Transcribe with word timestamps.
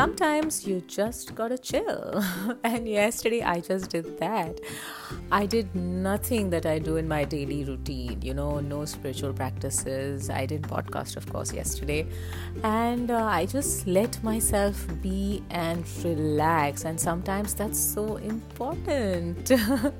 sometimes 0.00 0.66
you 0.66 0.80
just 0.86 1.34
gotta 1.34 1.58
chill. 1.58 2.24
and 2.64 2.88
yesterday 2.88 3.42
I 3.42 3.60
just 3.60 3.90
did 3.90 4.18
that. 4.18 4.58
I 5.30 5.44
did 5.44 5.74
nothing 5.74 6.48
that 6.50 6.64
I 6.64 6.78
do 6.78 6.96
in 6.96 7.06
my 7.06 7.24
daily 7.24 7.64
routine, 7.64 8.22
you 8.22 8.32
know, 8.32 8.60
no 8.60 8.86
spiritual 8.86 9.34
practices. 9.34 10.30
I 10.30 10.46
did 10.46 10.62
podcast, 10.62 11.16
of 11.18 11.30
course, 11.30 11.52
yesterday. 11.52 12.06
And 12.62 13.10
uh, 13.10 13.24
I 13.24 13.44
just 13.44 13.86
let 13.86 14.22
myself 14.22 14.76
be 15.02 15.42
and 15.50 15.84
relax. 16.02 16.86
And 16.86 16.98
sometimes 16.98 17.52
that's 17.52 17.78
so 17.78 18.16
important. 18.16 19.52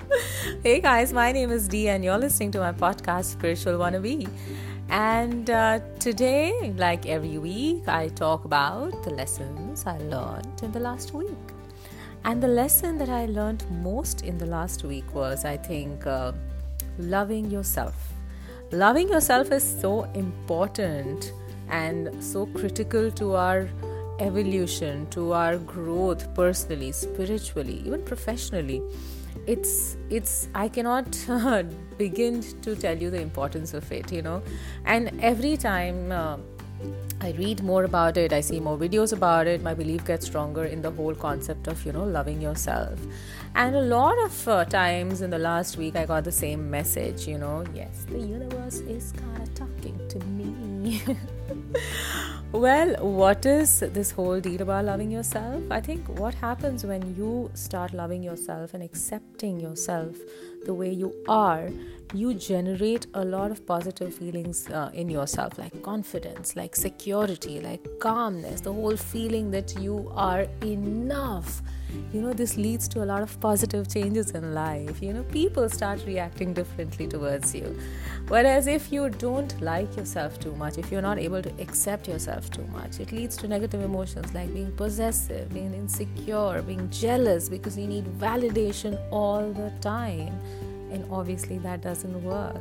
hey 0.62 0.80
guys, 0.80 1.12
my 1.12 1.30
name 1.30 1.50
is 1.50 1.68
Dee, 1.68 1.88
and 1.88 2.02
you're 2.02 2.22
listening 2.26 2.52
to 2.52 2.60
my 2.60 2.72
podcast, 2.72 3.26
Spiritual 3.36 3.74
Wannabe. 3.74 4.28
And 4.90 5.48
uh, 5.48 5.78
today, 6.00 6.74
like 6.76 7.06
every 7.06 7.38
week, 7.38 7.86
I 7.86 8.08
talk 8.08 8.44
about 8.44 9.04
the 9.04 9.10
lessons 9.10 9.86
I 9.86 9.98
learned 9.98 10.60
in 10.64 10.72
the 10.72 10.80
last 10.80 11.14
week. 11.14 11.30
And 12.24 12.42
the 12.42 12.48
lesson 12.48 12.98
that 12.98 13.08
I 13.08 13.26
learned 13.26 13.64
most 13.70 14.22
in 14.22 14.36
the 14.36 14.46
last 14.46 14.82
week 14.82 15.14
was, 15.14 15.44
I 15.44 15.56
think, 15.58 16.08
uh, 16.08 16.32
loving 16.98 17.52
yourself. 17.52 17.94
Loving 18.72 19.08
yourself 19.08 19.52
is 19.52 19.62
so 19.62 20.10
important 20.14 21.32
and 21.68 22.10
so 22.22 22.46
critical 22.46 23.12
to 23.12 23.36
our 23.36 23.68
evolution, 24.18 25.06
to 25.10 25.32
our 25.32 25.56
growth 25.56 26.34
personally, 26.34 26.90
spiritually, 26.90 27.80
even 27.86 28.02
professionally 28.02 28.82
it's 29.52 29.96
it's 30.10 30.48
i 30.54 30.68
cannot 30.68 31.18
begin 31.98 32.40
to 32.62 32.76
tell 32.76 32.96
you 32.96 33.10
the 33.10 33.20
importance 33.20 33.74
of 33.74 33.90
it 33.90 34.12
you 34.12 34.22
know 34.22 34.42
and 34.84 35.20
every 35.20 35.56
time 35.56 36.12
uh, 36.12 36.36
I 37.22 37.32
read 37.32 37.62
more 37.62 37.84
about 37.84 38.16
it, 38.16 38.32
I 38.32 38.40
see 38.40 38.60
more 38.60 38.78
videos 38.78 39.12
about 39.12 39.46
it, 39.46 39.62
my 39.62 39.74
belief 39.74 40.06
gets 40.06 40.24
stronger 40.24 40.64
in 40.64 40.80
the 40.80 40.90
whole 40.90 41.14
concept 41.14 41.68
of, 41.68 41.84
you 41.84 41.92
know, 41.92 42.04
loving 42.04 42.40
yourself. 42.40 42.98
And 43.54 43.76
a 43.76 43.82
lot 43.82 44.18
of 44.24 44.48
uh, 44.48 44.64
times 44.64 45.20
in 45.20 45.28
the 45.28 45.38
last 45.38 45.76
week, 45.76 45.96
I 45.96 46.06
got 46.06 46.24
the 46.24 46.32
same 46.32 46.70
message, 46.70 47.28
you 47.28 47.36
know, 47.36 47.66
yes, 47.74 48.06
the 48.08 48.18
universe 48.18 48.78
is 48.78 49.12
kind 49.12 49.42
of 49.42 49.54
talking 49.54 50.00
to 50.08 50.18
me. 50.20 51.02
well, 52.52 52.96
what 52.96 53.46
is 53.46 53.80
this 53.80 54.10
whole 54.10 54.40
deal 54.40 54.62
about 54.62 54.84
loving 54.84 55.10
yourself? 55.10 55.62
I 55.70 55.80
think 55.80 56.08
what 56.18 56.34
happens 56.34 56.84
when 56.84 57.14
you 57.14 57.50
start 57.54 57.92
loving 57.92 58.22
yourself 58.22 58.74
and 58.74 58.82
accepting 58.82 59.60
yourself 59.60 60.16
the 60.66 60.74
way 60.74 60.90
you 60.90 61.14
are, 61.28 61.70
you 62.12 62.34
generate 62.34 63.06
a 63.14 63.24
lot 63.24 63.52
of 63.52 63.64
positive 63.66 64.12
feelings 64.12 64.68
uh, 64.68 64.90
in 64.92 65.08
yourself, 65.08 65.58
like 65.58 65.80
confidence, 65.82 66.56
like 66.56 66.74
security, 66.74 67.60
like 67.60 67.86
calmness, 68.00 68.60
the 68.60 68.72
whole 68.72 68.96
feeling 68.96 69.52
that 69.52 69.78
you 69.78 70.10
are 70.14 70.46
enough. 70.62 71.62
You 72.12 72.20
know, 72.20 72.32
this 72.32 72.56
leads 72.56 72.88
to 72.88 73.02
a 73.02 73.06
lot 73.06 73.22
of 73.22 73.38
positive 73.40 73.88
changes 73.88 74.32
in 74.32 74.54
life. 74.54 75.00
You 75.02 75.12
know, 75.12 75.22
people 75.24 75.68
start 75.68 76.04
reacting 76.06 76.52
differently 76.52 77.06
towards 77.06 77.54
you. 77.54 77.78
Whereas 78.28 78.66
if 78.66 78.92
you 78.92 79.08
don't 79.10 79.60
like 79.60 79.96
yourself 79.96 80.38
too 80.40 80.54
much, 80.56 80.78
if 80.78 80.90
you're 80.90 81.02
not 81.02 81.18
able 81.18 81.42
to 81.42 81.50
accept 81.60 82.08
yourself 82.08 82.50
too 82.50 82.66
much, 82.72 83.00
it 83.00 83.12
leads 83.12 83.36
to 83.38 83.48
negative 83.48 83.82
emotions 83.82 84.32
like 84.34 84.52
being 84.52 84.72
possessive, 84.72 85.52
being 85.52 85.74
insecure, 85.74 86.62
being 86.62 86.90
jealous 86.90 87.48
because 87.48 87.78
you 87.78 87.86
need 87.86 88.04
validation 88.18 89.00
all 89.10 89.52
the 89.52 89.72
time 89.80 90.38
and 90.90 91.04
obviously 91.10 91.58
that 91.58 91.80
doesn't 91.80 92.22
work. 92.22 92.60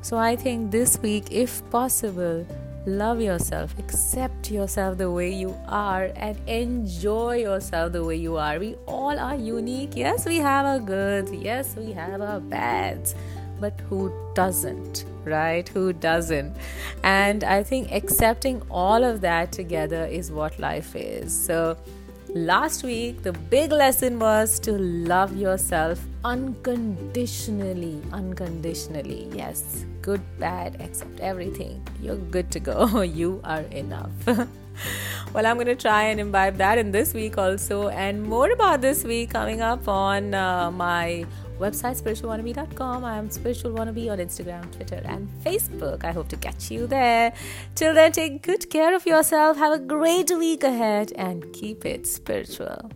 So 0.00 0.16
I 0.16 0.36
think 0.36 0.70
this 0.70 0.98
week, 0.98 1.26
if 1.30 1.68
possible, 1.70 2.46
love 2.88 3.20
yourself, 3.20 3.78
accept 3.78 4.50
yourself 4.50 4.98
the 4.98 5.10
way 5.10 5.30
you 5.32 5.54
are, 5.68 6.10
and 6.16 6.36
enjoy 6.48 7.36
yourself 7.36 7.92
the 7.92 8.02
way 8.02 8.16
you 8.16 8.36
are. 8.36 8.58
We 8.58 8.74
all 8.86 9.18
are 9.18 9.36
unique. 9.36 9.94
Yes, 9.94 10.24
we 10.24 10.38
have 10.38 10.64
our 10.64 10.78
goods, 10.78 11.32
yes, 11.32 11.76
we 11.76 11.92
have 11.92 12.20
our 12.20 12.40
bads, 12.40 13.14
but 13.60 13.78
who 13.88 14.12
doesn't, 14.34 15.04
right? 15.24 15.68
Who 15.68 15.92
doesn't? 15.92 16.56
And 17.02 17.44
I 17.44 17.62
think 17.62 17.92
accepting 17.92 18.62
all 18.70 19.04
of 19.04 19.20
that 19.20 19.52
together 19.52 20.06
is 20.06 20.32
what 20.32 20.58
life 20.58 20.96
is. 20.96 21.32
So, 21.32 21.76
Last 22.34 22.84
week, 22.84 23.22
the 23.22 23.32
big 23.32 23.72
lesson 23.72 24.18
was 24.18 24.60
to 24.60 24.72
love 24.72 25.34
yourself 25.34 25.98
unconditionally. 26.24 28.02
Unconditionally. 28.12 29.30
Yes, 29.32 29.86
good, 30.02 30.20
bad, 30.38 30.78
accept 30.78 31.20
everything. 31.20 31.82
You're 32.02 32.16
good 32.16 32.50
to 32.50 32.60
go. 32.60 33.00
you 33.20 33.40
are 33.44 33.62
enough. 33.72 34.12
well, 34.26 35.46
I'm 35.46 35.56
going 35.56 35.68
to 35.68 35.74
try 35.74 36.02
and 36.04 36.20
imbibe 36.20 36.58
that 36.58 36.76
in 36.76 36.92
this 36.92 37.14
week 37.14 37.38
also, 37.38 37.88
and 37.88 38.22
more 38.22 38.50
about 38.50 38.82
this 38.82 39.04
week 39.04 39.30
coming 39.30 39.62
up 39.62 39.88
on 39.88 40.34
uh, 40.34 40.70
my 40.70 41.24
website 41.58 42.00
spiritualwannabe.com. 42.00 43.04
I 43.04 43.18
am 43.18 43.30
spiritual 43.30 43.72
wannabe 43.72 44.10
on 44.10 44.18
Instagram, 44.18 44.70
Twitter, 44.72 45.02
and 45.04 45.28
Facebook. 45.44 46.04
I 46.04 46.12
hope 46.12 46.28
to 46.28 46.36
catch 46.36 46.70
you 46.70 46.86
there. 46.86 47.32
Till 47.74 47.94
then, 47.94 48.12
take 48.12 48.42
good 48.42 48.70
care 48.70 48.94
of 48.94 49.06
yourself. 49.06 49.56
Have 49.56 49.72
a 49.72 49.78
great 49.78 50.30
week 50.30 50.64
ahead 50.64 51.12
and 51.16 51.52
keep 51.52 51.84
it 51.84 52.06
spiritual. 52.06 52.90